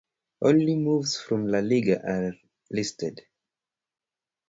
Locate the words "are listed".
2.03-3.21